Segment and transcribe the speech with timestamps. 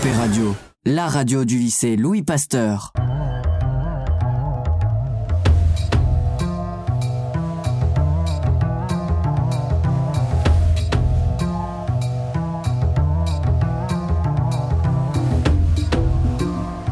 [0.00, 0.56] LLP Radio,
[0.86, 2.92] la radio du lycée Louis Pasteur.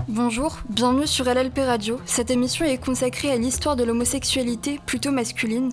[0.09, 2.01] Bonjour, bienvenue sur LLP Radio.
[2.05, 5.71] Cette émission est consacrée à l'histoire de l'homosexualité plutôt masculine.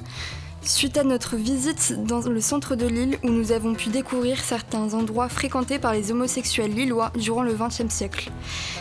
[0.66, 4.96] Suite à notre visite dans le centre de Lille où nous avons pu découvrir certains
[4.96, 8.32] endroits fréquentés par les homosexuels lillois durant le XXe siècle.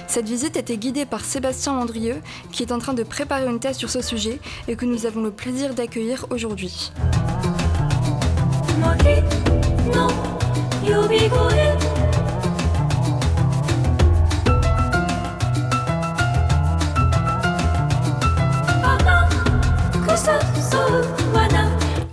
[0.07, 3.77] Cette visite était guidée par Sébastien Landrieux qui est en train de préparer une thèse
[3.77, 6.91] sur ce sujet et que nous avons le plaisir d'accueillir aujourd'hui.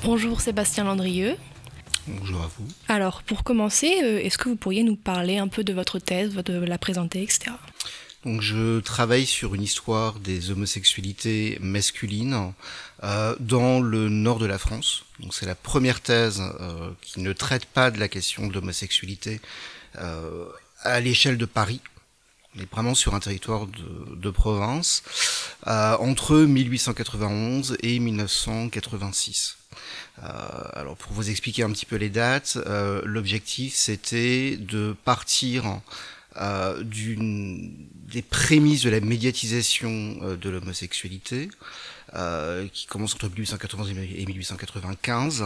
[0.03, 1.35] Bonjour Sébastien Landrieux.
[2.07, 2.67] Bonjour à vous.
[2.87, 6.33] Alors, pour commencer, euh, est-ce que vous pourriez nous parler un peu de votre thèse,
[6.33, 7.51] de la présenter, etc.
[8.23, 12.53] Donc, je travaille sur une histoire des homosexualités masculines
[13.03, 15.05] euh, dans le nord de la France.
[15.19, 19.41] Donc, c'est la première thèse euh, qui ne traite pas de la question de l'homosexualité
[19.97, 20.45] euh,
[20.81, 21.81] à l'échelle de Paris.
[22.59, 25.03] Est vraiment sur un territoire de, de province
[25.67, 29.57] euh, entre 1891 et 1986.
[30.19, 30.27] Euh,
[30.73, 35.81] alors pour vous expliquer un petit peu les dates, euh, l'objectif c'était de partir
[36.37, 41.49] euh, des prémices de la médiatisation euh, de l'homosexualité,
[42.15, 45.45] euh, qui commence entre 1891 et 1895,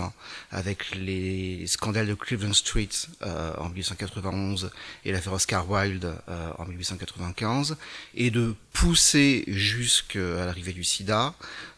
[0.51, 2.89] avec les scandales de Cleveland Street
[3.21, 4.71] euh, en 1891
[5.03, 7.77] et l'affaire Oscar Wilde euh, en 1895,
[8.15, 11.33] et de pousser jusqu'à l'arrivée du sida,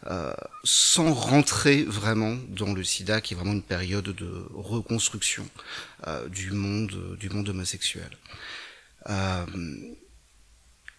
[0.06, 0.32] euh,
[0.64, 5.46] sans rentrer vraiment dans le sida, qui est vraiment une période de reconstruction
[6.06, 8.10] euh, du monde du monde homosexuel.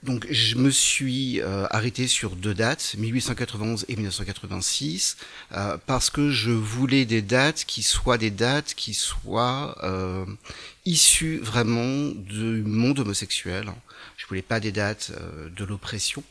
[0.04, 5.18] Donc je me suis euh, arrêté sur deux dates, 1891 et 1986,
[5.52, 10.26] euh, parce que je voulais des dates qui soient des dates qui soient euh,
[10.86, 13.72] issues vraiment du monde homosexuel.
[14.18, 16.24] Je voulais pas des dates euh, de l'oppression.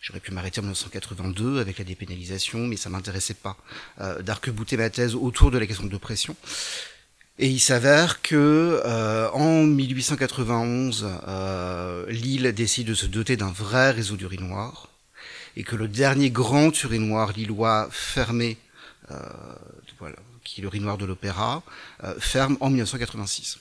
[0.00, 3.56] J'aurais pu m'arrêter en 1982 avec la dépénalisation, mais ça m'intéressait pas
[4.00, 6.34] euh, d'arc-bouter ma thèse autour de la question de l'oppression.
[7.38, 13.90] Et il s'avère que euh, en 1891, euh, Lille décide de se doter d'un vrai
[13.90, 14.88] réseau d'urinoirs
[15.56, 18.58] et que le dernier grand urinoir lillois fermé,
[19.10, 19.18] euh,
[19.98, 21.62] voilà, qui est l'urinoir de l'Opéra,
[22.04, 23.58] euh, ferme en 1986.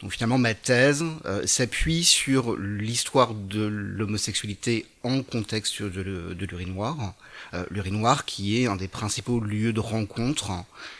[0.00, 7.14] Donc finalement, ma thèse euh, s'appuie sur l'histoire de l'homosexualité en contexte de, l'urinoir,
[7.54, 10.52] euh, l'urinoir qui est un des principaux lieux de rencontre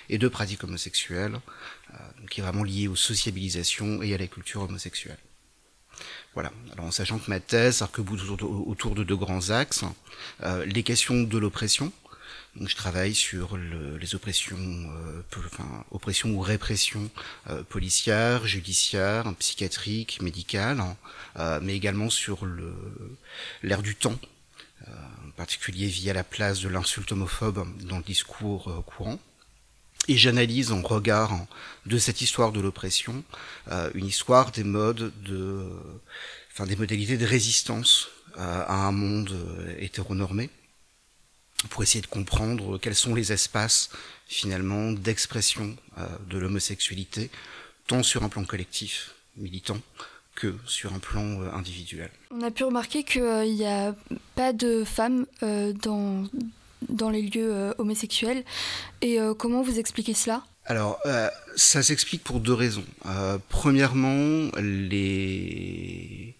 [0.09, 1.39] et de pratiques homosexuelles,
[2.31, 5.19] qui est vraiment lié aux sociabilisations et à la culture homosexuelle.
[6.34, 6.53] Voilà.
[6.72, 9.84] Alors en sachant que ma thèse s'arc-boute autour, de deux grands axes,
[10.42, 11.92] euh, les questions de l'oppression,
[12.56, 17.10] donc je travaille sur le, les oppressions, euh, enfin, oppressions ou répressions
[17.50, 20.82] euh, policières, judiciaires, psychiatriques, médicales,
[21.37, 22.47] euh, mais également sur
[23.62, 24.19] l'ère du temps,
[24.87, 24.92] euh,
[25.26, 29.19] en particulier via la place de l'insulte homophobe dans le discours euh, courant.
[30.06, 31.32] Et j'analyse en regard
[31.86, 33.25] de cette histoire de l'oppression
[33.70, 35.66] euh, une histoire des modes de,
[36.53, 39.34] enfin des modalités de résistance à un monde
[39.81, 40.48] hétéronormé
[41.70, 43.91] pour essayer de comprendre quels sont les espaces
[44.28, 47.31] finalement d'expression euh, de l'homosexualité,
[47.87, 49.78] tant sur un plan collectif, militant,
[50.34, 52.10] que sur un plan euh, individuel.
[52.31, 53.94] On a pu remarquer qu'il n'y a
[54.37, 56.25] pas de femmes euh, dans,
[56.89, 58.44] dans les lieux euh, homosexuels.
[59.00, 60.44] Et euh, comment vous expliquez cela?
[60.65, 62.84] Alors, euh, ça s'explique pour deux raisons.
[63.49, 66.34] Premièrement, les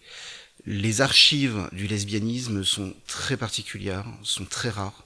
[0.65, 5.03] les archives du lesbianisme sont très particulières, sont très rares.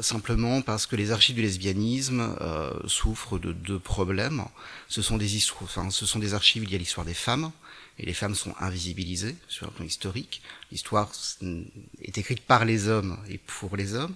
[0.00, 2.36] Simplement parce que les archives du lesbianisme
[2.86, 4.44] souffrent de deux problèmes.
[4.88, 7.50] Ce sont des histoires, enfin, ce sont des archives liées à l'histoire des femmes,
[7.98, 10.42] et les femmes sont invisibilisées sur un plan historique.
[10.72, 11.10] L'histoire
[12.02, 14.14] est écrite par les hommes et pour les hommes,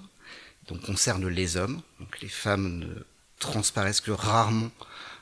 [0.69, 1.81] donc concerne les hommes.
[2.01, 3.05] Donc les femmes ne
[3.39, 4.71] transparaissent que rarement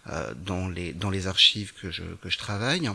[0.08, 2.88] euh, dans les dans les archives que je que je travaille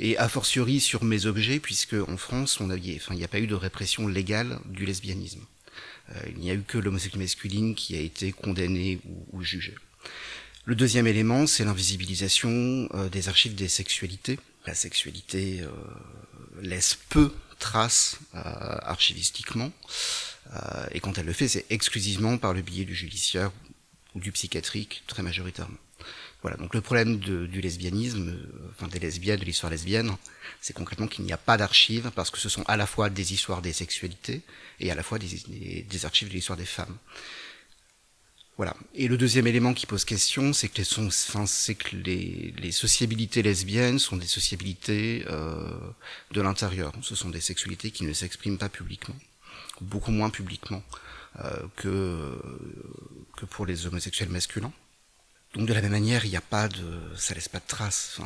[0.00, 3.28] et a fortiori sur mes objets puisque en France on a enfin il n'y a
[3.28, 5.44] pas eu de répression légale du lesbianisme.
[6.10, 9.76] Euh, il n'y a eu que l'homosexualité masculine qui a été condamnée ou, ou jugée.
[10.66, 14.38] Le deuxième élément, c'est l'invisibilisation euh, des archives des sexualités.
[14.66, 15.70] La sexualité euh,
[16.60, 18.38] laisse peu trace euh,
[18.82, 19.72] archivistiquement,
[20.92, 23.52] et quand elle le fait, c'est exclusivement par le biais du judiciaire
[24.14, 25.78] ou du psychiatrique, très majoritairement.
[26.42, 28.34] Voilà, donc le problème de, du lesbianisme,
[28.70, 30.16] enfin des lesbiennes, de l'histoire lesbienne,
[30.60, 33.34] c'est concrètement qu'il n'y a pas d'archives parce que ce sont à la fois des
[33.34, 34.40] histoires des sexualités
[34.80, 36.96] et à la fois des, des archives de l'histoire des femmes.
[38.56, 38.76] Voilà.
[38.94, 42.52] Et le deuxième élément qui pose question, c'est que, les, sont, enfin, c'est que les,
[42.58, 45.70] les, sociabilités lesbiennes sont des sociabilités euh,
[46.32, 46.92] de l'intérieur.
[47.00, 49.16] Ce sont des sexualités qui ne s'expriment pas publiquement,
[49.80, 50.82] beaucoup moins publiquement
[51.44, 52.40] euh, que,
[53.36, 54.72] que pour les homosexuels masculins.
[55.54, 58.20] Donc de la même manière, il n'y a pas de, ça laisse pas de traces.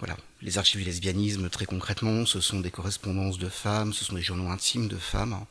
[0.00, 4.16] Voilà, les archives du lesbianisme, très concrètement, ce sont des correspondances de femmes, ce sont
[4.16, 5.46] des journaux intimes de femmes.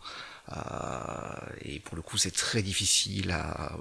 [0.51, 3.71] Euh, et pour le coup, c'est très difficile à,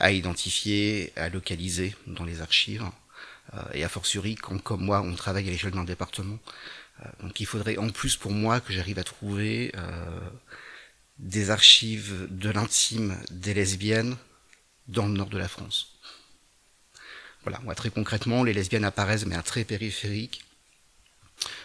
[0.00, 2.84] à, identifier, à localiser dans les archives.
[3.54, 6.38] Euh, et a fortiori, quand, comme moi, on travaille à l'échelle d'un département.
[7.00, 9.72] Euh, donc il faudrait en plus pour moi que j'arrive à trouver
[11.18, 14.16] des archives de l'intime des lesbiennes
[14.88, 15.94] dans le nord de la France.
[17.44, 20.44] Voilà, moi, très concrètement, les lesbiennes apparaissent, mais à très périphérique.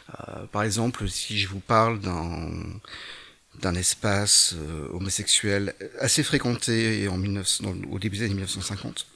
[0.10, 7.62] Euh, par exemple, si je vous parle d'un espace euh, homosexuel assez fréquenté en 19,
[7.90, 9.08] au début des années 1950.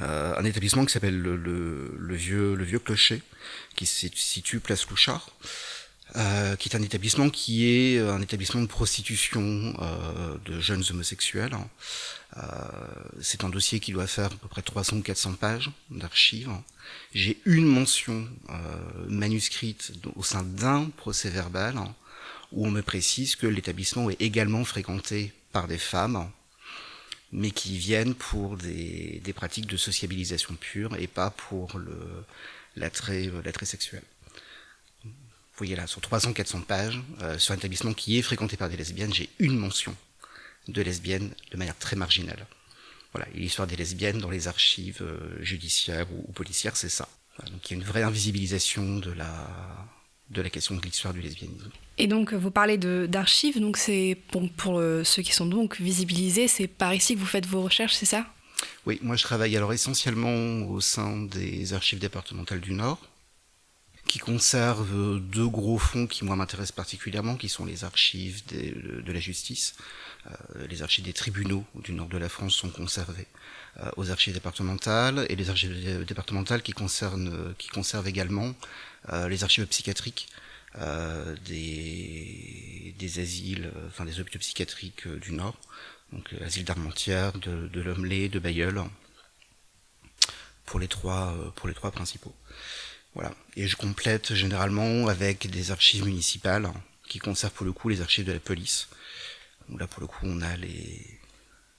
[0.00, 3.20] Euh, un établissement qui s'appelle le, le, le, vieux, le vieux clocher,
[3.74, 5.30] qui se situe place Louchard,
[6.16, 11.54] euh, qui est un établissement qui est un établissement de prostitution euh, de jeunes homosexuels.
[12.36, 12.42] Euh,
[13.20, 16.50] c'est un dossier qui doit faire à peu près 300 ou 400 pages d'archives.
[17.12, 18.26] J'ai une mention
[19.06, 21.78] manuscrite au sein d'un procès verbal
[22.52, 26.30] où on me précise que l'établissement est également fréquenté par des femmes,
[27.32, 31.78] mais qui viennent pour des, des pratiques de sociabilisation pure et pas pour
[32.76, 33.30] l'attrait
[33.66, 34.02] sexuel.
[35.58, 38.76] Vous voyez là, sur 300-400 pages, euh, sur un établissement qui est fréquenté par des
[38.76, 39.92] lesbiennes, j'ai une mention
[40.68, 42.46] de lesbiennes de manière très marginale.
[43.12, 47.08] Voilà, l'histoire des lesbiennes dans les archives euh, judiciaires ou, ou policières, c'est ça.
[47.36, 49.48] Voilà, donc il y a une vraie invisibilisation de la,
[50.30, 51.72] de la question de l'histoire du lesbianisme.
[51.98, 56.46] Et donc, vous parlez d'archives, donc c'est pour, pour euh, ceux qui sont donc visibilisés,
[56.46, 58.26] c'est par ici que vous faites vos recherches, c'est ça?
[58.86, 63.00] Oui, moi je travaille alors essentiellement au sein des archives départementales du Nord,
[64.08, 69.20] qui conservent deux gros fonds qui moi m'intéressent particulièrement, qui sont les archives de, la
[69.20, 69.76] justice.
[70.26, 73.28] Euh, les archives des tribunaux du nord de la France sont conservées
[73.80, 78.54] euh, aux archives départementales, et les archives départementales qui, concernent, qui conservent également
[79.12, 80.28] euh, les archives psychiatriques
[80.76, 85.56] euh, des, des asiles, euh, enfin des hôpitaux psychiatriques euh, du Nord,
[86.12, 88.82] donc asile d'Armentières, de, de de Bayeul,
[90.66, 92.34] pour les trois, pour les trois principaux.
[93.14, 93.34] Voilà.
[93.56, 96.70] Et je complète généralement avec des archives municipales
[97.08, 98.88] qui conservent pour le coup les archives de la police.
[99.78, 101.20] Là pour le coup on a les,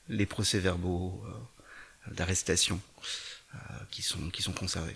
[0.10, 2.80] les procès-verbaux euh, d'arrestation
[3.56, 3.58] euh,
[3.90, 4.96] qui, sont, qui sont conservés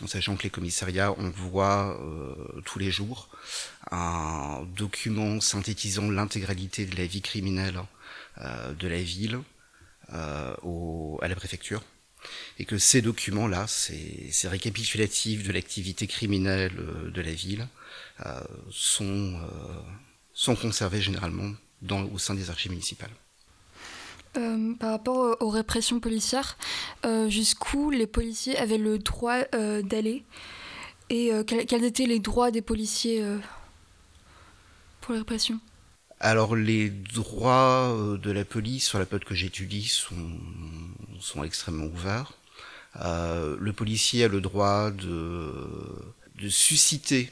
[0.00, 3.28] en sachant que les commissariats envoient euh, tous les jours
[3.90, 7.80] un document synthétisant l'intégralité de la vie criminelle
[8.38, 9.38] euh, de la ville
[10.14, 11.82] euh, au, à la préfecture
[12.58, 17.66] et que ces documents-là, ces, ces récapitulatifs de l'activité criminelle euh, de la ville,
[18.24, 18.40] euh,
[18.70, 19.80] sont, euh,
[20.32, 21.52] sont conservés généralement
[22.12, 23.10] au sein des archives municipales.
[24.34, 26.56] Par rapport aux répressions policières,
[27.28, 30.22] jusqu'où les policiers avaient le droit d'aller
[31.10, 33.22] et quels, quels, étaient les droits des policiers
[35.00, 35.60] pour les répressions?
[36.24, 40.38] Alors les droits de la police sur la période que j'étudie sont,
[41.20, 42.32] sont extrêmement ouverts.
[42.94, 45.52] le policier a le droit de,
[46.36, 47.28] de susciter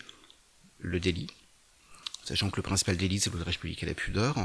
[0.81, 1.29] le délit,
[2.25, 4.37] sachant que le principal délit c'est l'outrage public à la pudeur.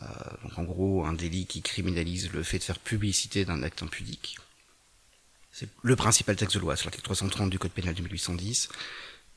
[0.00, 0.04] Euh,
[0.42, 4.36] donc en gros un délit qui criminalise le fait de faire publicité d'un acte impudique.
[5.50, 8.68] C'est le principal texte de loi, c'est l'article 330 du Code pénal de 1810.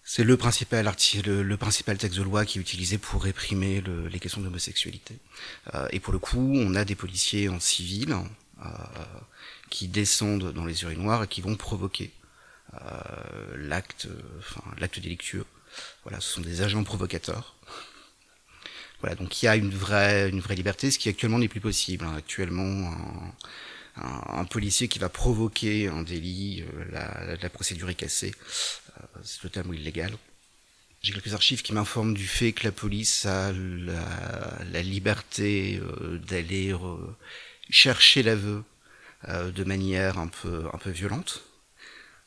[0.04, 5.16] C'est le principal, texte de loi qui est utilisé pour réprimer le, les questions d'homosexualité.
[5.74, 8.16] Euh, et pour le coup, on a des policiers en civil
[8.64, 8.68] euh,
[9.70, 12.12] qui descendent dans les urinoirs et qui vont provoquer
[12.74, 12.78] euh,
[13.58, 14.08] l'acte,
[14.40, 14.62] enfin
[15.02, 15.46] délictueux.
[16.04, 17.56] Voilà, ce sont des agents provocateurs.
[19.02, 22.06] Voilà, donc il y a une vraie, liberté, ce qui actuellement n'est plus possible.
[22.06, 22.16] Hein.
[22.18, 22.94] Actuellement,
[23.96, 28.34] un, policier qui va provoquer un délit, euh, la, procédure est cassée,
[29.24, 30.12] c'est totalement illégal.
[31.02, 36.76] J'ai quelques archives qui m'informent du fait que la police a la, liberté euh, d'aller
[37.70, 38.64] chercher l'aveu
[39.28, 41.44] de manière un peu, un peu violente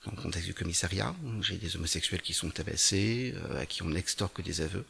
[0.04, 1.14] dans le contexte du commissariat.
[1.40, 4.84] J'ai des homosexuels qui sont tabassés, à qui on extorque des aveux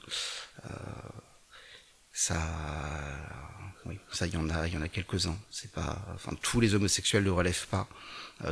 [2.15, 2.41] ça,
[3.85, 5.37] oui, ça, y en a, il y en a quelques-uns.
[5.51, 7.89] C'est pas, enfin, tous les homosexuels ne relèvent pas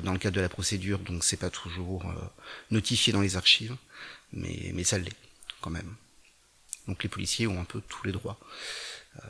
[0.03, 2.12] dans le cadre de la procédure, donc c'est pas toujours
[2.71, 3.77] notifié dans les archives,
[4.33, 5.17] mais, mais ça l'est
[5.61, 5.95] quand même.
[6.89, 8.39] Donc les policiers ont un peu tous les droits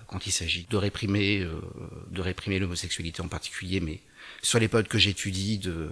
[0.07, 1.47] quand il s'agit de réprimer,
[2.11, 4.01] de réprimer l'homosexualité en particulier, mais
[4.43, 5.91] sur les potes que j'étudie, de,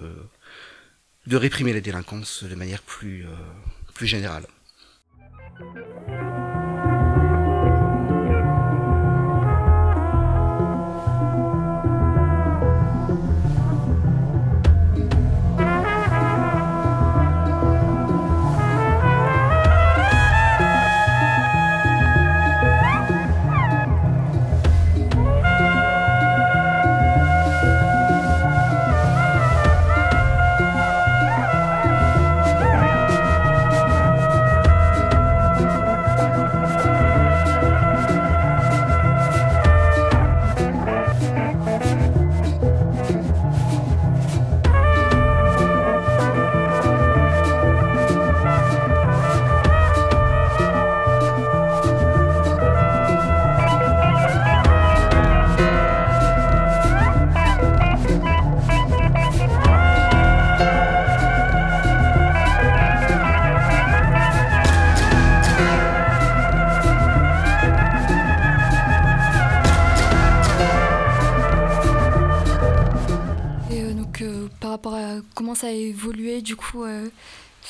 [1.27, 3.25] de réprimer la délinquance de manière plus,
[3.93, 4.47] plus générale.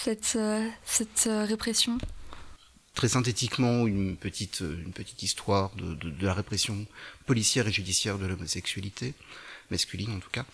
[0.03, 0.67] Cette, euh,
[1.27, 1.97] euh, répression?
[2.93, 6.85] Très synthétiquement, une petite, petite histoire de, la répression
[7.25, 9.13] policière et judiciaire de l'homosexualité,
[9.69, 10.45] masculine en tout cas.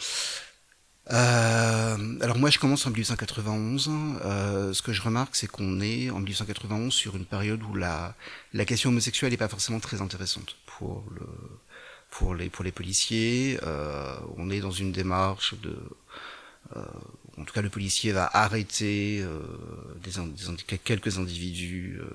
[1.09, 3.89] Euh, alors moi je commence en 1891.
[4.25, 8.13] Euh, ce que je remarque c'est qu'on est en 1891 sur une période où la,
[8.65, 11.27] question homosexuelle n'est pas forcément très intéressante pour, le,
[12.11, 13.57] pour, les, policiers.
[13.63, 15.77] Euh, on est dans une démarche de
[16.75, 16.83] euh,
[17.37, 19.41] en tout cas, le policier va arrêter euh,
[20.03, 22.09] des, quelques individus euh,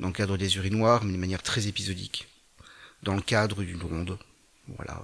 [0.00, 2.26] dans le cadre des urinoirs, mais de manière très épisodique,
[3.02, 4.18] dans le cadre d'une ronde.
[4.76, 5.00] Voilà,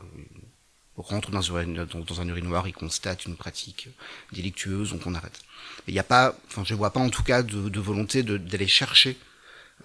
[0.96, 3.88] on rentre dans un, urinoir, il constate une pratique
[4.32, 5.40] délictueuse, donc on arrête.
[5.86, 8.68] Il n'y a pas, enfin, je vois pas en tout cas de, de volonté d'aller
[8.68, 9.16] chercher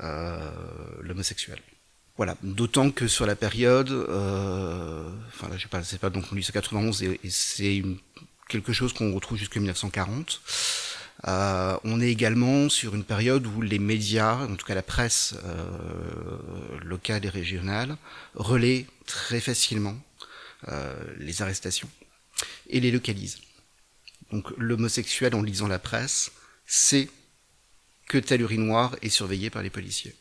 [0.01, 0.51] euh,
[1.01, 1.59] l'homosexuel.
[2.17, 6.31] Voilà, d'autant que sur la période, euh, enfin là, je sais pas, c'est pas donc
[6.31, 7.97] 1891 et, et c'est une
[8.49, 10.41] quelque chose qu'on retrouve jusqu'en 1940.
[11.27, 15.35] Euh, on est également sur une période où les médias, en tout cas la presse
[15.43, 16.37] euh,
[16.83, 17.97] locale et régionale,
[18.35, 19.97] relaient très facilement
[20.69, 21.89] euh, les arrestations
[22.69, 23.39] et les localisent.
[24.31, 26.31] Donc l'homosexuel, en lisant la presse,
[26.65, 27.09] sait
[28.07, 30.15] que tel urinoir est surveillé par les policiers,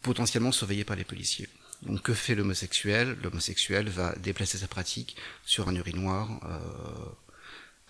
[0.00, 1.48] potentiellement surveillé par les policiers.
[1.82, 3.18] Donc que fait l'homosexuel?
[3.22, 6.28] L'homosexuel va déplacer sa pratique sur un urinoir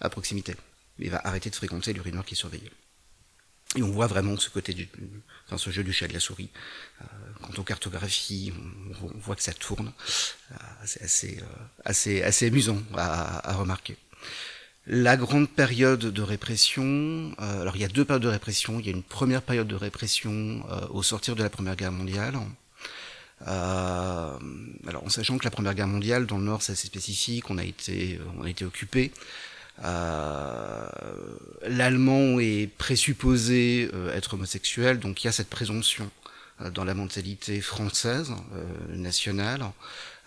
[0.02, 0.54] à proximité.
[0.98, 2.70] Il va arrêter de fréquenter l'urinoir qui est surveillé.
[3.76, 4.86] Et on voit vraiment ce côté du,
[5.46, 6.50] enfin, ce jeu du chat de la souris.
[7.00, 7.04] Euh,
[7.40, 8.52] quant aux cartographies,
[9.02, 9.92] on, voit que ça tourne.
[10.50, 10.54] Euh,
[10.84, 13.96] c'est assez, euh, assez, assez amusant à, remarquer.
[14.86, 18.80] La grande période de répression, alors il y a deux périodes de répression.
[18.80, 22.36] Il y a une première période de répression au sortir de la Première Guerre mondiale,
[23.46, 24.40] alors
[25.04, 27.64] en sachant que la Première Guerre mondiale dans le Nord c'est assez spécifique, on a
[27.64, 29.12] été, on a été occupé.
[29.84, 30.86] Euh,
[31.66, 36.10] L'allemand est présupposé euh, être homosexuel, donc il y a cette présomption
[36.60, 38.32] euh, dans la mentalité française
[38.88, 39.64] nationale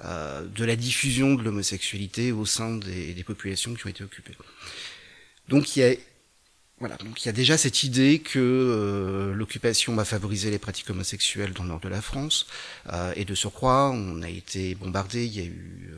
[0.02, 4.36] de la diffusion de l'homosexualité au sein des, populations qui ont été occupées.
[5.48, 5.96] Donc il y a
[6.80, 11.54] voilà, donc il y a déjà cette idée que l'occupation va favoriser les pratiques homosexuelles
[11.54, 12.48] dans le nord de la France,
[13.16, 15.94] et de surcroît, on a été bombardé, il y a eu,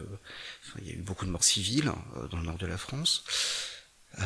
[0.79, 3.24] il y a eu beaucoup de morts civiles euh, dans le nord de la France,
[4.19, 4.24] euh,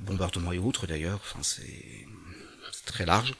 [0.00, 2.06] bombardements et autres d'ailleurs, enfin c'est
[2.84, 3.34] très large.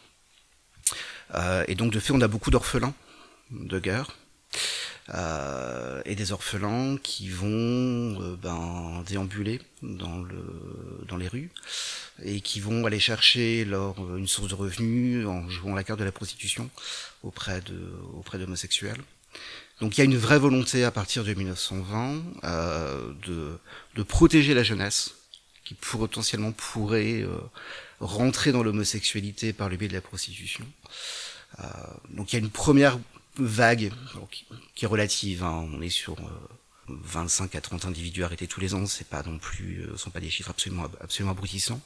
[1.67, 2.95] et donc de fait, on a beaucoup d'orphelins
[3.51, 4.17] de guerre.
[5.15, 11.51] Euh, et des orphelins qui vont euh, ben, déambuler dans, le, dans les rues
[12.23, 16.13] et qui vont aller chercher une source de revenus en jouant la carte de la
[16.13, 16.69] prostitution
[17.23, 17.63] auprès
[18.35, 19.01] d'homosexuels.
[19.81, 23.59] Donc il y a une vraie volonté à partir de 1920 euh, de,
[23.95, 25.15] de protéger la jeunesse
[25.65, 27.37] qui potentiellement pourrait euh,
[28.01, 30.65] rentrer dans l'homosexualité par le biais de la prostitution.
[31.61, 31.65] Euh,
[32.11, 32.99] donc il y a une première
[33.39, 33.93] vague,
[34.75, 35.45] qui est relative.
[35.45, 35.69] Hein.
[35.73, 36.17] On est sur
[36.89, 38.87] 25 euh, à 30 individus arrêtés tous les ans.
[38.87, 41.81] C'est pas non plus, euh, sont pas des chiffres absolument absolument abrutissants.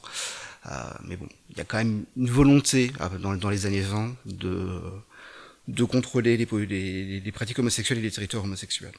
[0.67, 0.69] Euh,
[1.03, 4.81] mais bon, il y a quand même une volonté dans, dans les années 20 de
[5.67, 8.93] de contrôler les, pratiques homosexuelles et les territoires homosexuels.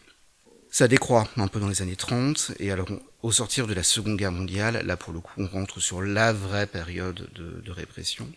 [0.70, 2.88] Ça décroît un peu dans les années 30, et alors
[3.22, 6.32] au sortir de la Seconde Guerre mondiale, là pour le coup on rentre sur la
[6.32, 8.30] vraie période de, répression.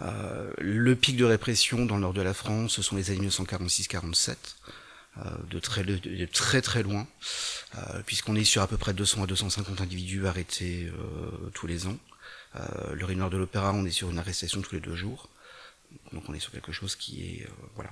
[0.00, 3.26] Euh, le pic de répression dans le nord de la France, ce sont les années
[3.26, 4.36] 1946-47,
[5.18, 7.08] euh, de, très, de, très loin,
[7.76, 10.92] euh, puisqu'on est sur à peu près 200 à 250 individus arrêtés
[11.54, 11.98] tous les ans.
[12.92, 15.28] Le nord de l'Opéra, on est sur une arrestation tous les deux jours.
[16.12, 17.46] Donc on est sur quelque chose qui est...
[17.74, 17.90] voilà.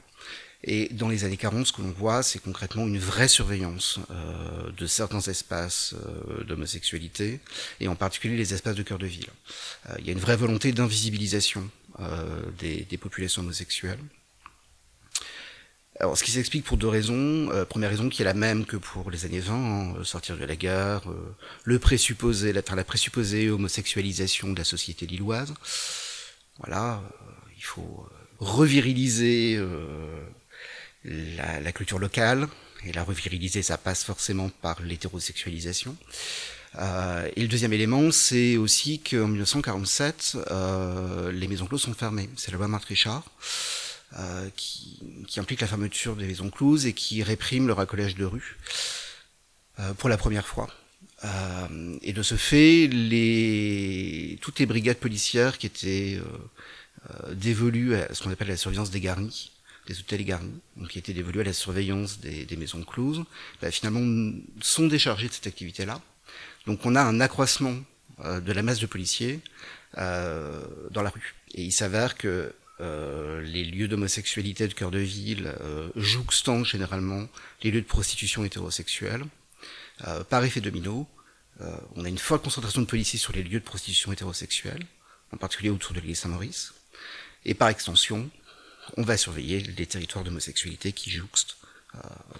[0.63, 4.71] Et dans les années 40, ce que l'on voit, c'est concrètement une vraie surveillance euh,
[4.73, 7.41] de certains espaces euh, d'homosexualité,
[7.81, 9.29] et en particulier les espaces de cœur de ville.
[9.89, 11.69] Euh, il y a une vraie volonté d'invisibilisation
[12.59, 13.99] des, populations homosexuelles.
[15.99, 17.51] Alors, ce qui s'explique pour deux raisons.
[17.69, 20.57] première raison qui est la même que pour les années 20, hein, sortir de la
[20.57, 21.03] gare,
[21.65, 25.53] le présupposé, la, la présupposée homosexualisation de la société lilloise.
[26.59, 27.03] Voilà,
[27.61, 29.63] il faut reviriliser
[31.05, 32.49] la, la, culture locale,
[32.85, 35.97] et la reviriliser, ça passe forcément par l'hétérosexualisation.
[36.79, 42.31] Euh, et le deuxième élément, c'est aussi qu'en 1947, euh, les maisons closes sont fermées.
[42.37, 43.25] C'est la loi Marthe Richard
[44.19, 48.25] euh, qui, qui, implique la fermeture des maisons closes et qui réprime le racolage de
[48.25, 48.57] rue
[49.81, 50.69] euh, pour la première fois.
[51.25, 56.19] Euh, et de ce fait, les, toutes les brigades policières qui étaient
[57.09, 59.53] euh, dévolues à ce qu'on appelle la surveillance des garnis,
[59.87, 63.25] des hôtels garnis, donc qui étaient dévolus à la surveillance des, des maisons closes,
[63.63, 66.01] bah, finalement sont déchargés de cette activité-là.
[66.67, 67.77] Donc on a un accroissement
[68.25, 69.41] euh, de la masse de policiers
[69.99, 71.35] euh, dans la rue.
[71.55, 77.29] Et il s'avère que euh, les lieux d'homosexualité de cœur de ville euh, jouxtant généralement
[77.63, 79.25] les lieux de prostitution hétérosexuelle.
[80.07, 81.07] Euh, par effet domino,
[81.95, 84.87] on a une forte concentration de policiers sur les lieux de prostitution hétérosexuelle,
[85.31, 86.73] en particulier autour de l'île Saint-Maurice.
[87.45, 88.29] Et par extension,
[88.97, 91.57] on va surveiller les territoires d'homosexualité qui jouxtent,
[91.95, 91.99] euh,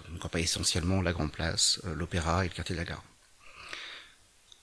[0.09, 3.03] donc pas essentiellement la Grande Place, euh, l'Opéra et le quartier de la Gare.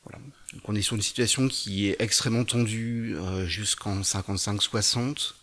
[0.04, 0.18] Voilà.
[0.54, 5.34] Donc on est sur une situation qui est extrêmement tendue euh, jusqu'en 55-60.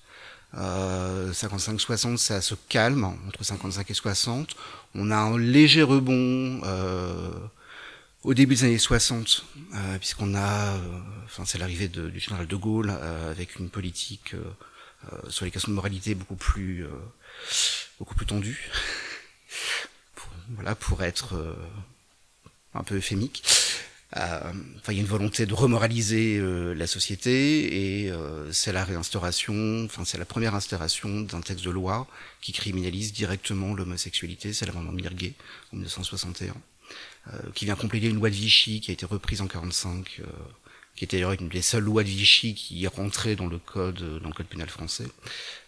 [0.57, 4.55] Euh, 55-60, ça se calme entre 55 et 60.
[4.93, 7.31] On a un léger rebond euh,
[8.25, 12.55] au début des années 60, euh, puisqu'on a, euh, enfin c'est l'arrivée du général de
[12.55, 14.43] Gaulle avec une politique euh,
[15.29, 16.89] sur les questions de moralité beaucoup plus euh,
[17.99, 18.71] beaucoup plus tendues.
[20.15, 21.55] pour, voilà, pour être euh,
[22.73, 23.43] un peu euphémique.
[24.13, 28.13] Enfin, il y a une volonté de remoraliser la société et
[28.49, 32.07] c'est la réinstauration, enfin c'est la première instauration d'un texte de loi
[32.39, 35.33] qui criminalise directement l'homosexualité, c'est l'amendement Mirguet
[35.73, 36.53] en 1961,
[37.55, 40.21] qui vient compléter une loi de Vichy qui a été reprise en 45
[40.95, 44.29] qui était d'ailleurs une des seules lois de Vichy qui rentrait dans le code, dans
[44.29, 45.07] le code pénal français,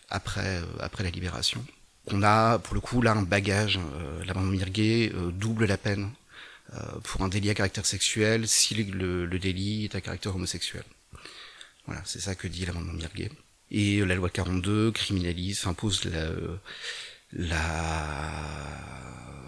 [0.10, 1.64] après, euh, après la libération.
[2.10, 3.80] On a, pour le coup, là, un bagage.
[3.96, 6.12] Euh, L'amendement Mirguet euh, double la peine
[6.74, 10.84] euh, pour un délit à caractère sexuel si le, le, délit est à caractère homosexuel.
[11.86, 13.32] Voilà, c'est ça que dit l'amendement Mirguet.
[13.72, 16.30] Et la loi 42 criminalise, impose la,
[17.34, 18.32] la,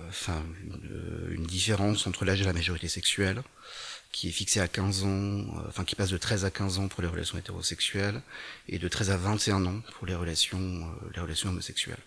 [0.10, 3.42] enfin, une, une différence entre l'âge et la majorité sexuelle
[4.12, 6.88] qui est fixé à 15 ans, euh, enfin qui passe de 13 à 15 ans
[6.88, 8.22] pour les relations hétérosexuelles
[8.68, 12.04] et de 13 à 21 ans pour les relations, euh, les relations homosexuelles.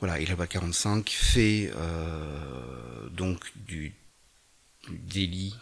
[0.00, 3.94] Voilà, et la loi 45 fait euh, donc du,
[4.90, 5.56] délit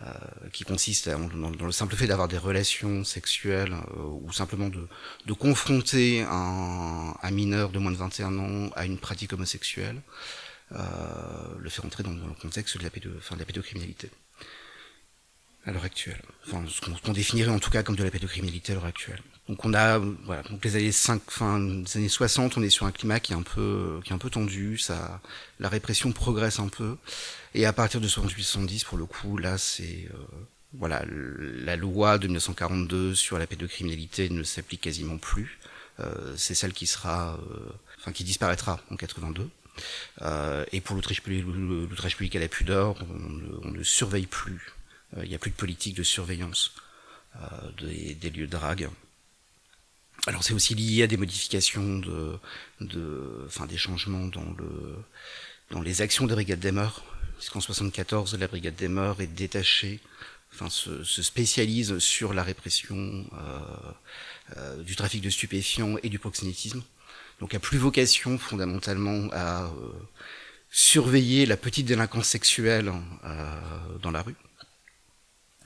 [0.00, 0.12] euh,
[0.52, 4.86] qui consiste dans, dans, le simple fait d'avoir des relations sexuelles euh, ou simplement de,
[5.26, 10.02] de confronter un, un, mineur de moins de 21 ans à une pratique homosexuelle,
[10.72, 14.10] le faire entrer dans, le contexte de la, pédo, enfin, de la pédocriminalité
[15.64, 16.20] à l'heure actuelle.
[16.46, 19.22] Enfin, ce qu'on qu définirait en tout cas comme de la pédocriminalité à l'heure actuelle.
[19.48, 22.86] Donc on a, voilà, donc les années 5, fin des années 60, on est sur
[22.86, 24.78] un climat qui est un peu, qui est un peu tendu.
[24.78, 25.20] Ça,
[25.58, 26.96] la répression progresse un peu.
[27.54, 30.16] Et à partir de 68-70, pour le coup, là, c'est, euh,
[30.74, 35.58] voilà, la loi de 1942 sur la pédocriminalité ne s'applique quasiment plus.
[36.00, 39.48] Euh, c'est celle qui sera, euh, enfin, qui disparaîtra en 82.
[40.20, 44.72] Euh, et pour l'outrage public à la pudeur, on, on, ne surveille plus.
[45.16, 46.74] Euh, il n'y a plus de politique de surveillance
[47.36, 48.88] euh, des, lieux de drague.
[50.26, 52.38] Alors c'est aussi lié à des modifications de,
[53.46, 54.96] enfin des changements dans le,
[55.70, 57.02] dans les actions des brigades des mœurs,
[57.38, 59.98] puisqu'en 74 la brigade des mœurs est détachée,
[60.52, 63.26] enfin se, se spécialise sur la répression
[64.80, 66.84] du trafic de stupéfiants et du proxénétisme
[67.42, 69.92] donc a plus vocation fondamentalement à euh,
[70.70, 72.92] surveiller la petite délinquance sexuelle
[73.24, 74.36] euh, dans la rue.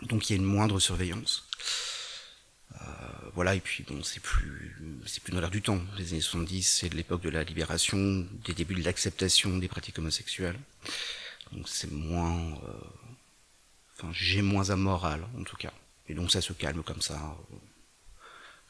[0.01, 1.47] Donc il y a une moindre surveillance.
[2.73, 2.77] Euh,
[3.35, 5.79] voilà, et puis bon, c'est plus, c'est plus dans l'air du temps.
[5.99, 9.99] Les années 70, c'est de l'époque de la libération, des débuts de l'acceptation des pratiques
[9.99, 10.59] homosexuelles.
[11.53, 12.59] Donc c'est moins,
[13.99, 15.75] enfin j'ai moins à morale en tout cas.
[16.09, 17.37] Et donc ça se calme comme ça.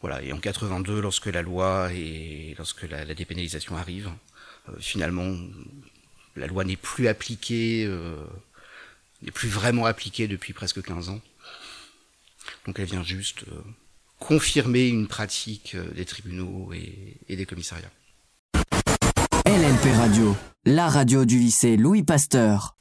[0.00, 0.22] Voilà.
[0.22, 4.10] Et en 82, lorsque la loi et lorsque la, dépénalisation arrive,
[4.68, 5.34] euh, finalement,
[6.36, 8.16] la loi n'est plus appliquée, euh,
[9.22, 11.20] n'est plus vraiment appliquée depuis presque 15 ans.
[12.66, 13.44] Donc elle vient juste
[14.18, 17.90] confirmer une pratique des tribunaux et, et des commissariats.
[19.44, 22.76] LNP Radio, la radio du lycée Louis Pasteur.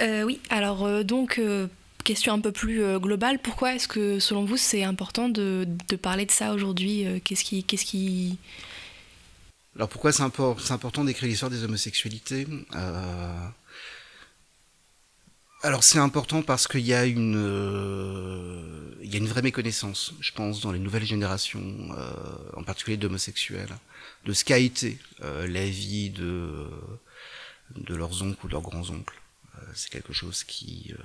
[0.00, 1.66] Euh, oui, alors euh, donc, euh,
[2.10, 5.66] question un peu plus globale, pourquoi est-ce que selon vous c'est important de,
[6.02, 8.38] parler de ça aujourd'hui Qu'est-ce qui, qu'est-ce qui...
[9.76, 12.46] Alors pourquoi c'est, important d'écrire l'histoire des homosexualités
[15.62, 17.38] alors c'est important parce qu'il y a une
[19.02, 21.90] il y a une vraie méconnaissance, je pense, dans les nouvelles générations,
[22.56, 23.74] en particulier d'homosexuels,
[24.24, 26.66] de ce qu'a été euh, la vie de,
[27.76, 29.20] de leurs oncles ou de leurs grands-oncles.
[29.56, 31.02] Euh, c'est quelque chose qui, euh,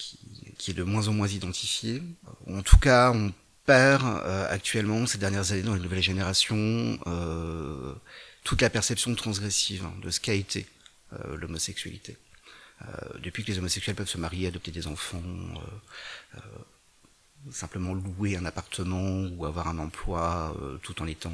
[0.00, 0.18] qui,
[0.58, 2.02] qui, est de moins en moins identifié.
[2.48, 3.32] En tout cas, on
[3.66, 4.04] perd
[4.48, 6.98] actuellement, ces dernières années, dans les nouvelles générations,
[8.44, 10.66] toute la perception transgressive hein, de ce qu'a été
[11.36, 12.16] l'homosexualité.
[13.22, 15.22] depuis que les homosexuels peuvent se marier, adopter des enfants,
[17.50, 21.32] simplement louer un appartement ou avoir un emploi euh, tout en étant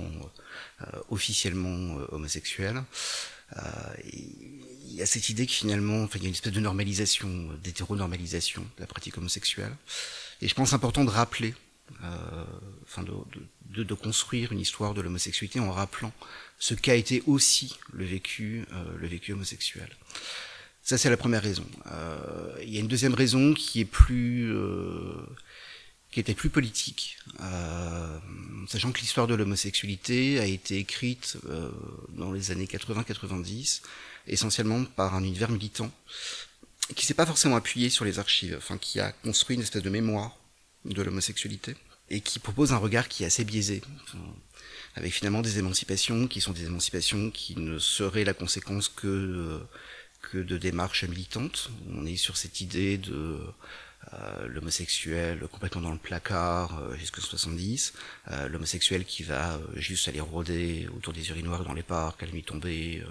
[0.82, 2.82] euh, officiellement euh, homosexuel.
[3.54, 7.50] Il y a cette idée que finalement, enfin, il y a une espèce de normalisation,
[7.62, 9.72] d'hétéronormalisation de la pratique homosexuelle.
[10.40, 11.54] Et je pense important de rappeler,
[12.02, 13.12] enfin de,
[13.70, 16.12] de, de, construire une histoire de l'homosexualité en rappelant
[16.58, 18.64] ce qu'a été aussi le vécu,
[18.98, 19.90] le vécu homosexuel.
[20.86, 21.66] Ça, c'est la première raison.
[21.90, 25.16] Euh, il y a une deuxième raison qui est plus, euh,
[26.16, 28.18] qui était plus politique, euh,
[28.68, 31.70] sachant que l'histoire de l'homosexualité a été écrite euh,
[32.08, 33.82] dans les années 80-90,
[34.26, 35.90] essentiellement par un univers militant,
[36.94, 39.90] qui s'est pas forcément appuyé sur les archives, enfin qui a construit une espèce de
[39.90, 40.38] mémoire
[40.86, 41.76] de l'homosexualité,
[42.08, 43.82] et qui propose un regard qui est assez biaisé,
[44.94, 49.60] avec finalement des émancipations qui sont des émancipations qui ne seraient la conséquence que,
[50.22, 51.68] que de démarches militantes.
[51.92, 53.38] On est sur cette idée de
[54.14, 57.92] euh, l'homosexuel complètement dans le placard euh, jusqu'en 70,
[58.30, 62.32] euh, l'homosexuel qui va juste aller rôder autour des urinoirs dans les parcs, à la
[62.32, 63.02] nuit tombée,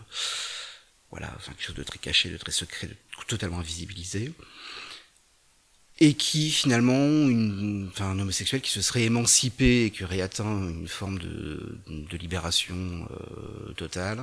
[1.11, 2.95] voilà, enfin quelque chose de très caché, de très secret, de
[3.27, 4.33] totalement invisibilisé
[5.99, 10.69] et qui finalement, une, enfin, un homosexuel qui se serait émancipé et qui aurait atteint
[10.69, 14.19] une forme de, de libération euh, totale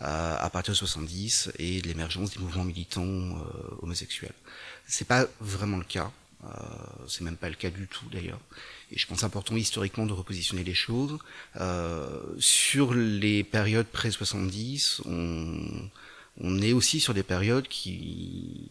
[0.00, 4.34] euh, à partir de 70 et de l'émergence des mouvements militants euh, homosexuels.
[4.86, 6.12] C'est pas vraiment le cas.
[6.44, 6.48] Euh,
[7.08, 8.40] c'est même pas le cas du tout d'ailleurs.
[8.92, 11.18] Et je pense important historiquement de repositionner les choses.
[11.56, 15.90] Euh, sur les périodes pré-70, on,
[16.40, 18.70] on est aussi sur des périodes qui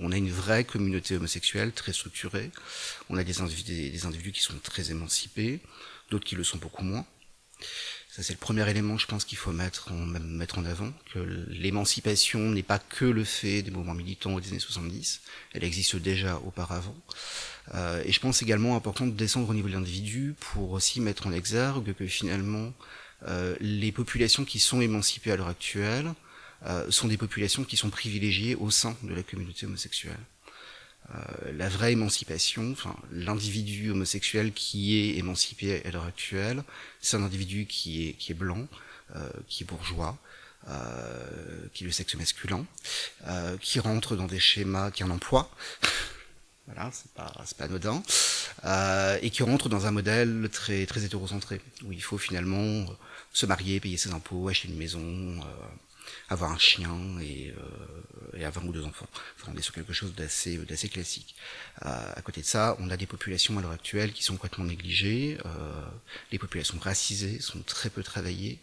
[0.00, 2.50] on a une vraie communauté homosexuelle très structurée.
[3.10, 5.60] On a des individus, des individus qui sont très émancipés,
[6.10, 7.04] d'autres qui le sont beaucoup moins.
[8.18, 11.20] Ça, c'est le premier élément, je pense, qu'il faut mettre en, mettre en avant, que
[11.50, 15.20] l'émancipation n'est pas que le fait des mouvements militants des années 70,
[15.52, 16.96] elle existe déjà auparavant.
[17.76, 21.28] Euh, et je pense également important de descendre au niveau de l'individu pour aussi mettre
[21.28, 22.72] en exergue que finalement,
[23.28, 26.12] euh, les populations qui sont émancipées à l'heure actuelle,
[26.66, 30.18] euh, sont des populations qui sont privilégiées au sein de la communauté homosexuelle.
[31.14, 36.62] Euh, la vraie émancipation, enfin l'individu homosexuel qui est émancipé à l'heure actuelle,
[37.00, 38.66] c'est un individu qui est qui est blanc,
[39.16, 40.18] euh, qui est bourgeois,
[40.68, 42.66] euh, qui est le sexe masculin,
[43.26, 45.50] euh, qui rentre dans des schémas, qui a un emploi,
[46.66, 48.02] voilà, c'est pas pas anodin,
[48.66, 52.84] euh, et qui rentre dans un modèle très très hétérocentré où il faut finalement
[53.32, 55.40] se marier, payer ses impôts, acheter une maison
[56.28, 59.06] avoir un chien et, euh, et avoir ou deux enfants.
[59.36, 61.34] Enfin, on est sur quelque chose d'assez d'assez classique.
[61.84, 64.64] Euh, à côté de ça, on a des populations à l'heure actuelle qui sont complètement
[64.64, 65.38] négligées.
[65.44, 65.82] Euh,
[66.32, 68.58] les populations racisées sont très peu travaillées.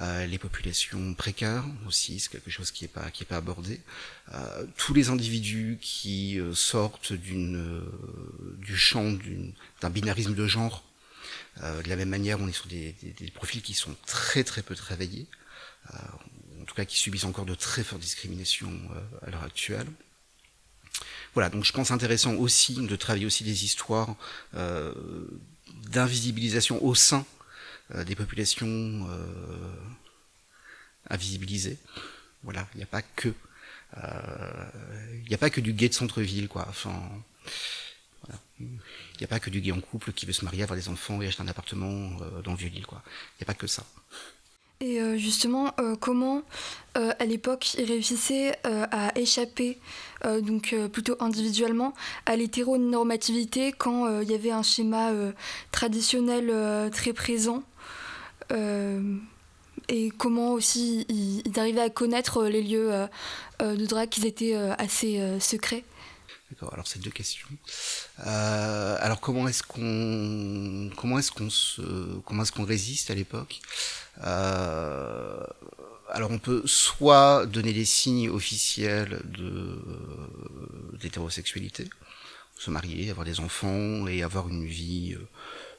[0.00, 3.80] Euh, les populations précaires aussi, c'est quelque chose qui est pas qui est pas abordé.
[4.32, 7.82] Euh, tous les individus qui euh, sortent d'une
[8.58, 9.12] du champ
[9.80, 10.84] d'un binarisme de genre
[11.62, 14.44] euh, de la même manière, on est sur des, des, des, profils qui sont très
[14.44, 15.26] très peu travaillés.
[15.92, 15.96] Euh,
[16.72, 19.86] tout cas qui subissent encore de très fortes discriminations euh, à l'heure actuelle.
[21.34, 24.16] Voilà, donc je pense intéressant aussi de travailler aussi des histoires
[24.54, 24.94] euh,
[25.90, 27.26] d'invisibilisation au sein
[27.94, 29.74] euh, des populations euh,
[31.10, 31.78] invisibilisées.
[32.42, 33.32] Voilà, il n'y a pas que
[33.94, 36.64] il n'y a pas que du gay de centre-ville, quoi.
[36.66, 36.98] Enfin,
[38.58, 38.78] Il
[39.18, 41.20] n'y a pas que du gay en couple qui veut se marier, avoir des enfants
[41.20, 42.08] et acheter un appartement
[42.42, 42.86] dans le Vieux-Lille.
[42.88, 43.84] Il n'y a pas que ça.
[44.82, 46.42] Et euh, justement, euh, comment
[46.98, 49.78] euh, à l'époque ils réussissaient à échapper,
[50.42, 51.94] donc plutôt individuellement,
[52.26, 55.10] à l'hétéronormativité quand il y avait un schéma
[55.70, 57.62] traditionnel très présent
[59.88, 62.90] et comment aussi ils, arrivaient à connaître les lieux
[63.60, 65.84] de drague qui étaient assez secrets
[66.72, 67.48] Alors c'est deux questions.
[68.18, 71.82] alors comment est-ce qu'on comment est-ce qu'on se
[72.24, 73.60] comment est-ce qu'on résiste à l'époque?
[74.24, 75.44] Euh,
[76.12, 81.88] alors on peut soit donner des signes officiels de euh, d'hétérosexualité,
[82.58, 85.26] se marier, avoir des enfants et avoir une vie euh,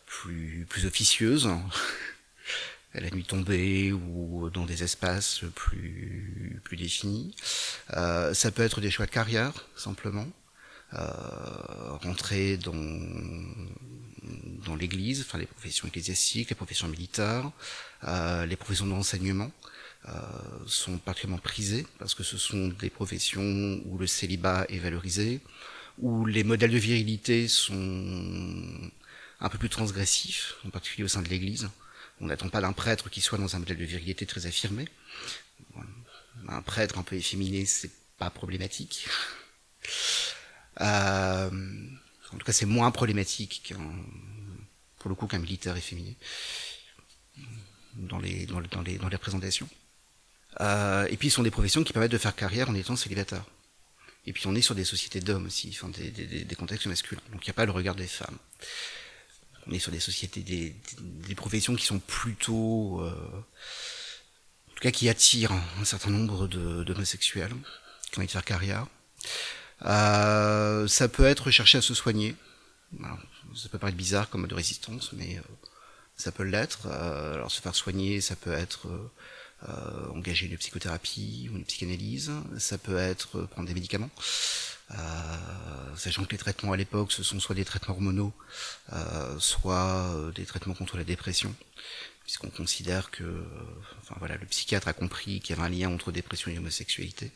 [0.08, 1.48] plus plus officieuse,
[2.96, 7.36] à la nuit tombée ou dans des espaces plus plus définis.
[7.96, 10.28] Euh, ça peut être des choix de carrière simplement.
[10.96, 12.74] Euh, rentrer dans
[14.66, 17.52] dans l'Église, enfin les professions ecclésiastiques, les professions militaires,
[18.06, 19.52] euh, les professions d'enseignement
[20.08, 20.12] euh,
[20.68, 25.42] sont particulièrement prisées parce que ce sont des professions où le célibat est valorisé,
[25.98, 28.92] où les modèles de virilité sont
[29.40, 31.70] un peu plus transgressifs, en particulier au sein de l'Église.
[32.22, 34.88] On n'attend pas d'un prêtre qui soit dans un modèle de virilité très affirmé.
[36.48, 39.08] Un prêtre un peu efféminé, c'est pas problématique.
[40.82, 41.50] Euh,
[42.34, 43.74] en tout cas, c'est moins problématique
[45.00, 46.16] pour le coup, qu'un militaire efféminé
[47.96, 49.70] dans les, dans, dans les, dans les représentations.
[50.62, 53.44] Euh, et puis, ce sont des professions qui permettent de faire carrière en étant célibataire.
[54.26, 57.22] Et puis, on est sur des sociétés d'hommes aussi, enfin, des, des, des contextes masculins.
[57.32, 58.38] Donc, il n'y a pas le regard des femmes.
[59.68, 63.46] On est sur des sociétés, des, des professions qui sont plutôt, euh,
[64.70, 67.54] en tout cas, qui attirent un certain nombre d'homosexuels
[68.12, 68.88] qui ont envie de faire carrière.
[69.86, 72.36] Euh, ça peut être chercher à se soigner.
[73.56, 75.42] Ça peut paraître bizarre comme de résistance, mais euh,
[76.16, 76.88] ça peut l'être.
[76.88, 78.88] Euh, alors se faire soigner, ça peut être
[79.68, 84.10] euh, engager une psychothérapie ou une psychanalyse, ça peut être prendre des médicaments.
[85.96, 88.34] sachant que les traitements à l'époque, ce sont soit des traitements hormonaux,
[89.40, 91.56] soit des traitements contre la dépression,
[92.24, 93.46] puisqu'on considère que,
[94.02, 97.32] enfin voilà, le psychiatre a compris qu'il y avait un lien entre dépression et homosexualité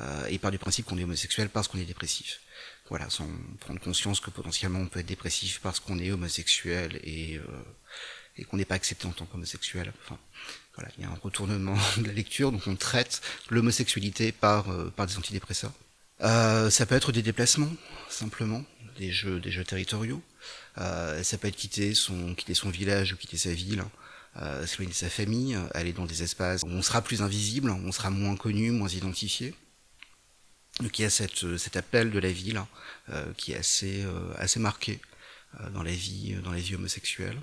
[0.00, 2.40] euh, et part du principe qu'on est homosexuel parce qu'on est dépressif.
[2.88, 3.28] Voilà, sans
[3.60, 7.42] prendre conscience que potentiellement on peut être dépressif parce qu'on est homosexuel et, euh,
[8.36, 9.92] et qu'on n'est pas accepté en tant qu'homosexuel.
[10.04, 10.18] Enfin,
[10.74, 13.20] voilà, il y a un retournement de la lecture, donc on traite
[13.50, 15.72] l'homosexualité par, euh, par des antidépresseurs.
[16.22, 17.70] Euh, ça peut être des déplacements,
[18.08, 18.64] simplement,
[18.98, 20.22] des jeux, des jeux territoriaux.
[20.78, 23.84] Euh, ça peut être quitter son, quitter son village ou quitter sa ville,
[24.36, 27.92] euh, s'éloigner de sa famille, aller dans des espaces où on sera plus invisible, on
[27.92, 29.54] sera moins connu, moins identifié.
[30.80, 32.62] Donc il y a cette, euh, cet appel de la ville
[33.10, 35.00] euh, qui est assez, euh, assez marqué
[35.60, 37.38] euh, dans la vie, dans la vie homosexuelle.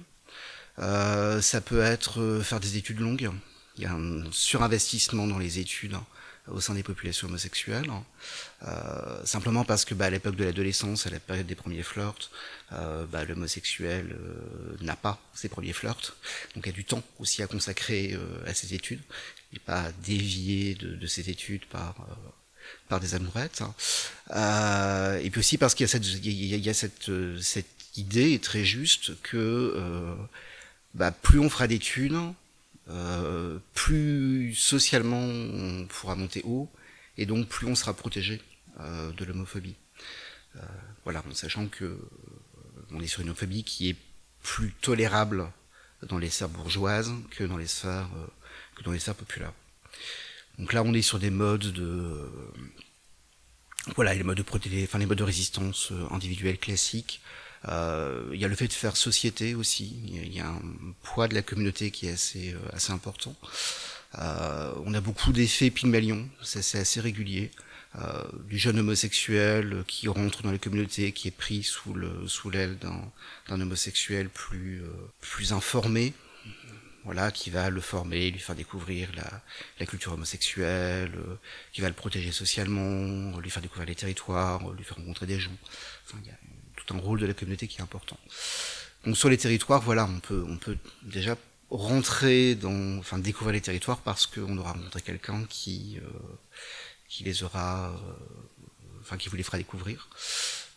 [0.77, 3.31] ça peut être faire des études longues.
[3.77, 5.97] Il y a un surinvestissement dans les études
[6.47, 7.89] au sein des populations homosexuelles,
[8.63, 12.29] euh, simplement parce que bah, à l'époque de l'adolescence, à la période des premiers flirts,
[12.73, 16.15] euh, bah, l'homosexuel euh, n'a pas ses premiers flirts,
[16.53, 19.01] donc il y a du temps aussi à consacrer à ses études,
[19.53, 21.95] n'est pas dévié de, de ses études par
[22.87, 23.61] par des amourettes.
[23.61, 23.73] Hein.
[24.31, 27.65] Euh, et puis aussi parce qu'il y a cette, cette,
[27.97, 30.15] idée très juste que euh,
[30.95, 32.17] bah, plus on fera d'études,
[32.89, 36.69] euh, plus socialement on pourra monter haut,
[37.17, 38.41] et donc plus on sera protégé
[38.77, 39.75] de l'homophobie.
[41.05, 41.97] Voilà, en sachant que
[42.91, 43.95] on est sur une homophobie qui est
[44.43, 45.49] plus tolérable
[46.03, 48.09] dans les sphères bourgeoises que dans les sphères
[48.75, 49.53] que dans les sphères populaires.
[50.59, 52.29] Donc là, on est sur des modes de
[53.93, 57.21] voilà, les modes de protéger, enfin les modes de résistance euh, individuelle classiques.
[57.67, 59.99] Euh, il y a le fait de faire société aussi.
[60.07, 60.61] Il y a un
[61.03, 63.35] poids de la communauté qui est assez euh, assez important.
[64.17, 67.51] On a beaucoup d'effets Pygmalion, c'est assez régulier.
[68.47, 72.77] Du jeune homosexuel qui rentre dans la communauté, qui est pris sous le sous l'aile
[72.77, 74.81] d'un homosexuel plus
[75.19, 76.13] plus informé,
[77.05, 79.41] voilà, qui va le former, lui faire découvrir la,
[79.79, 81.35] la culture homosexuelle, euh,
[81.71, 85.57] qui va le protéger socialement, lui faire découvrir les territoires, lui faire rencontrer des gens.
[86.05, 86.37] Enfin, il y a
[86.75, 88.17] tout un rôle de la communauté qui est important.
[89.05, 91.37] Donc sur les territoires, voilà, on peut, on peut déjà
[91.69, 96.09] rentrer dans, enfin découvrir les territoires parce qu'on aura rencontré quelqu'un qui, euh,
[97.07, 100.09] qui les aura, euh, enfin qui vous les fera découvrir,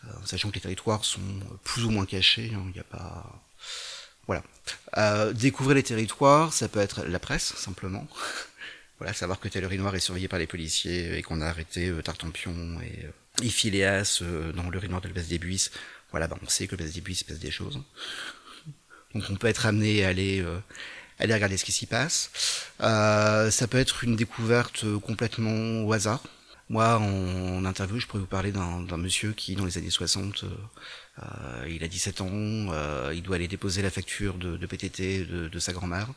[0.04, 1.20] euh, sachant que les territoires sont
[1.64, 2.52] plus ou moins cachés.
[2.54, 3.42] Hein, il n'y a pas
[4.28, 4.44] voilà.
[4.98, 8.06] Euh, découvrir les territoires, ça peut être la presse, simplement.
[8.98, 12.02] voilà, savoir que Tellerie Noir est surveillé par les policiers et qu'on a arrêté euh,
[12.02, 13.10] Tartampion et, euh,
[14.22, 15.70] euh, dans le Noir de la base des Buisses.
[16.10, 17.82] Voilà, bah, on sait que le des se passe des choses.
[19.14, 20.44] Donc on peut être amené à aller,
[21.18, 22.30] aller regarder ce qui s'y passe.
[22.78, 26.22] Ça peut être une découverte complètement au hasard.
[26.70, 31.68] Moi, en, interview, je pourrais vous parler d'un monsieur qui, dans les années 60, euh,
[31.68, 35.48] il a 17 ans, euh, il doit aller déposer la facture de, de PTT de,
[35.48, 36.08] de sa grand-mère.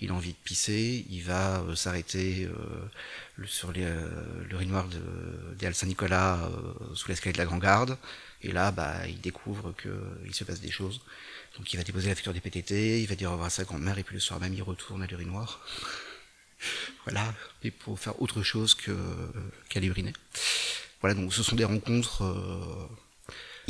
[0.00, 3.86] Il a envie de pisser, il va euh, s'arrêter euh, sur les,
[4.48, 5.00] l'urinoir de,
[5.56, 6.40] des Halles Saint-Nicolas
[6.94, 7.96] sous l'escalier de la Grand Garde.
[8.42, 11.00] Et là, bah, il découvre qu'il se passe des choses.
[11.56, 13.64] Donc il va déposer la facture des PTT, il va dire au revoir à sa
[13.64, 15.60] grand-mère, et puis le soir même, il retourne à l'urinoir.
[17.04, 18.96] Voilà, et pour faire autre chose que
[19.76, 20.12] uriner.
[21.00, 22.22] Voilà, donc ce sont des rencontres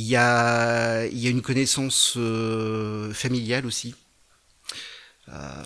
[0.01, 3.95] il y a, y a une connaissance euh, familiale aussi.
[5.29, 5.63] Euh,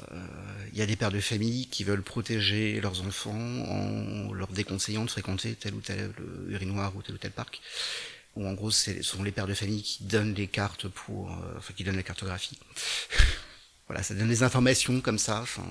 [0.73, 5.05] il y a des pères de famille qui veulent protéger leurs enfants en leur déconseillant
[5.05, 6.13] de fréquenter tel ou tel
[6.49, 7.61] urinoir ou tel ou tel parc.
[8.35, 11.55] Ou en gros, ce sont les pères de famille qui donnent les cartes pour, euh,
[11.57, 12.59] enfin, qui donnent la cartographie.
[13.87, 15.43] voilà, ça donne des informations comme ça.
[15.43, 15.67] Enfin,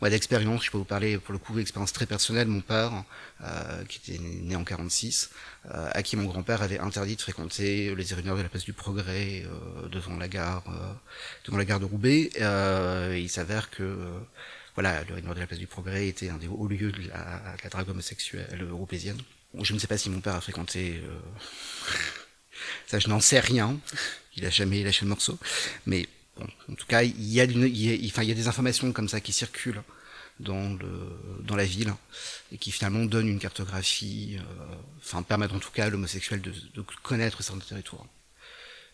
[0.00, 2.48] moi, d'expérience, je peux vous parler pour le coup d'expérience très personnelle.
[2.48, 3.04] Mon père,
[3.42, 5.30] euh, qui était né en 46,
[5.66, 8.72] euh, à qui mon grand-père avait interdit de fréquenter les urinoirs de la place du
[8.72, 10.92] Progrès euh, devant la gare, euh,
[11.44, 12.30] devant la gare de Roubaix.
[13.14, 14.22] il s'avère que
[14.74, 17.62] voilà, l'urinoir de la place du Progrès était un des hauts lieux de la, de
[17.62, 19.18] la drague homosexuelle européenne.
[19.60, 21.02] Je ne sais pas si mon père a fréquenté.
[22.86, 23.78] ça, je n'en sais rien.
[24.36, 25.38] Il a jamais lâché le morceau,
[25.84, 26.08] mais
[26.68, 29.82] en tout cas, il y, a des informations comme ça qui circulent
[30.38, 30.76] dans,
[31.56, 31.92] la ville
[32.52, 36.52] et qui finalement donnent une cartographie, euh, enfin permettent en tout cas à l'homosexuel de,
[37.02, 38.06] connaître certains territoires.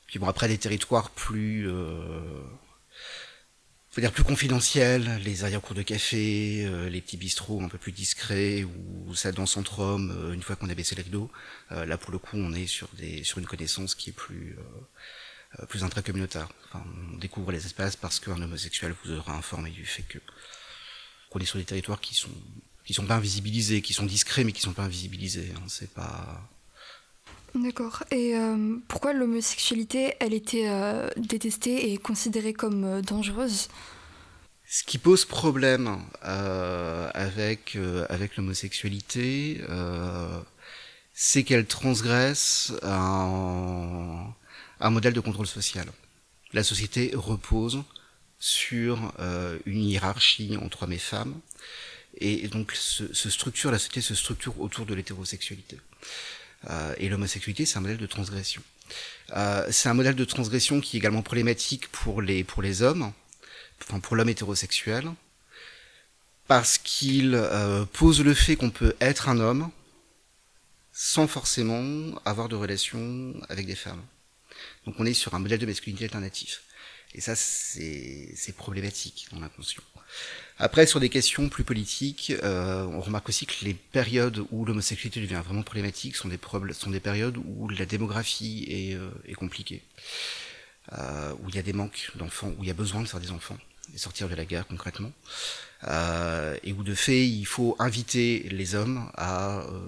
[0.07, 2.43] Puis bon, après des territoires plus, euh,
[3.97, 7.93] faut dire plus confidentiels, les arrière-cours de café, euh, les petits bistrots un peu plus
[7.93, 11.31] discrets ou ça dans entre hommes euh, une fois qu'on a baissé le rideau.
[11.73, 12.91] Euh, là pour le coup, on est sur
[13.39, 14.81] une connaissance qui est plus euh, euh,
[15.69, 16.49] plus intracommunautaire.
[16.69, 20.19] Enfin, on découvre les espaces parce qu'un homosexuel vous aura informé du fait que
[21.31, 22.31] qu'on est sur des territoires qui sont
[22.85, 25.53] qui sont pas invisibilisés, qui sont discrets mais qui sont pas invisibilisés.
[25.57, 25.63] Hein.
[25.69, 26.49] C'est pas
[27.57, 28.03] D'accord.
[28.11, 33.69] Et euh, pourquoi l'homosexualité, elle était euh, détestée et considérée comme euh, dangereuse?
[34.67, 39.61] Ce qui pose problème euh, avec avec l'homosexualité,
[41.15, 44.35] c'est qu'elle transgresse un,
[44.81, 45.87] un modèle de contrôle social.
[46.53, 47.83] La société repose
[48.39, 51.41] sur euh, une hiérarchie entre hommes et femmes,
[52.19, 55.79] et donc se, structure, la société se structure autour de l'hétérosexualité.
[56.71, 58.63] Euh, et l'homosexualité, c'est un modèle de transgression.
[59.37, 63.13] Euh, c'est un modèle de transgression qui est également problématique pour les, pour les hommes,
[63.83, 65.11] enfin pour l'homme hétérosexuel,
[66.47, 69.71] parce qu'il euh, pose le fait qu'on peut être un homme
[70.93, 74.03] sans forcément avoir de relations avec des femmes.
[74.87, 76.63] Donc on est sur un modèle de masculinité alternatif.
[77.15, 79.83] Et ça, c'est problématique dans l'inconscient.
[80.59, 85.21] Après, sur des questions plus politiques, euh, on remarque aussi que les périodes où l'homosexualité
[85.21, 86.39] devient vraiment problématique sont des,
[86.73, 89.83] sont des périodes où la démographie est, euh, est compliquée,
[90.93, 93.21] euh, où il y a des manques d'enfants, où il y a besoin de faire
[93.21, 93.59] des enfants
[93.95, 95.13] et sortir de la guerre concrètement,
[95.85, 99.81] euh, et où de fait il faut inviter les hommes à, euh,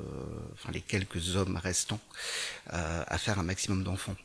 [0.55, 2.01] enfin les quelques hommes restants,
[2.73, 4.17] euh, à faire un maximum d'enfants.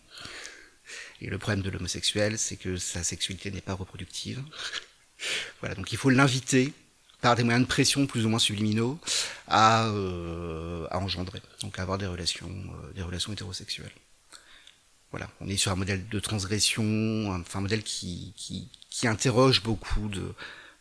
[1.23, 4.43] Et le problème de l'homosexuel, c'est que sa sexualité n'est pas reproductive.
[5.61, 6.73] voilà, donc il faut l'inviter
[7.21, 8.99] par des moyens de pression plus ou moins subliminaux
[9.47, 13.93] à, euh, à engendrer, donc à avoir des relations, euh, des relations hétérosexuelles.
[15.11, 19.63] Voilà, on est sur un modèle de transgression, enfin un modèle qui, qui, qui interroge
[19.63, 20.33] beaucoup de,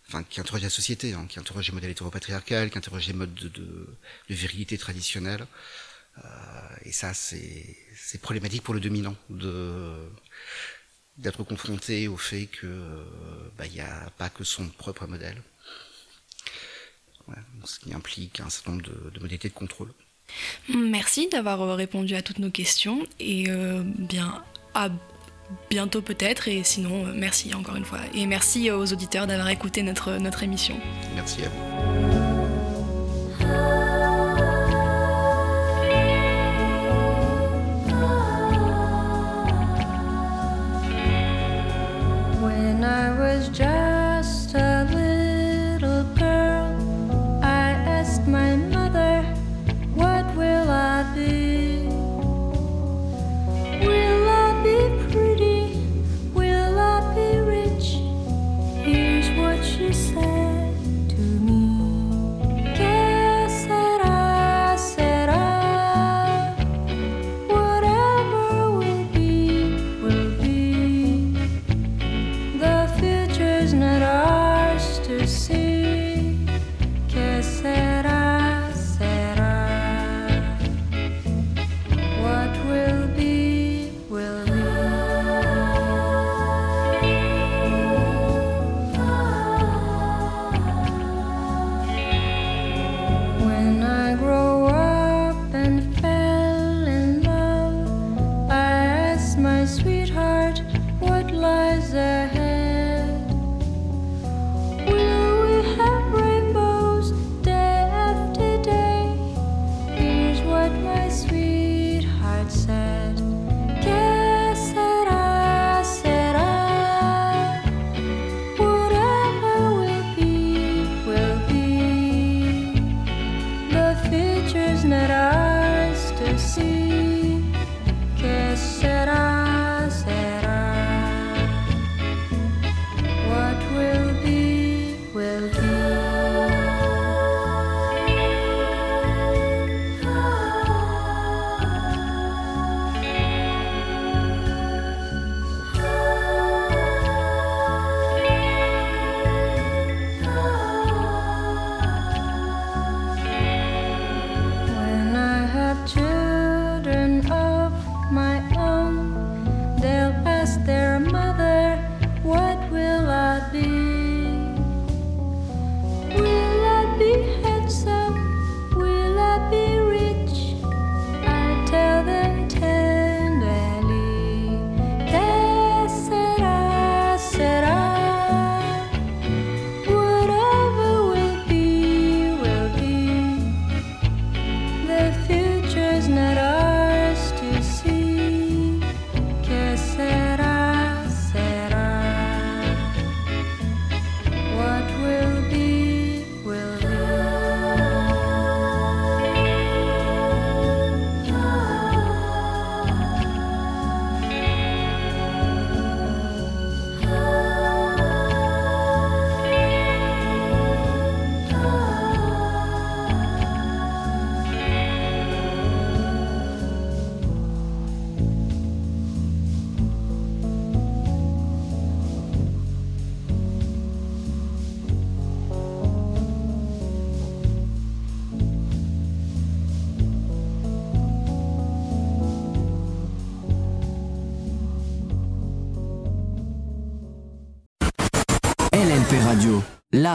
[0.09, 3.35] enfin qui interroge la société, hein, qui interroge les modèles hétéropatriarcales, qui interroge les modes
[3.35, 3.87] de, de,
[4.29, 5.47] de virilité traditionnelle.
[6.19, 6.23] Euh,
[6.85, 9.95] et ça, c'est problématique pour le dominant de
[11.19, 13.05] d'être confronté au fait que
[13.59, 15.43] bah, il n'y a pas que son propre modèle.
[17.65, 19.93] Ce qui implique un certain nombre de, de modalités de contrôle.
[20.75, 24.43] Merci d'avoir répondu à toutes nos questions et euh, bien
[24.75, 24.89] à
[25.71, 29.83] bientôt peut-être et sinon euh, merci encore une fois et merci aux auditeurs d'avoir écouté
[29.83, 30.79] notre, notre émission.
[31.15, 32.22] Merci à vous.
[101.95, 102.42] a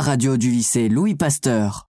[0.01, 1.85] radio du lycée Louis Pasteur.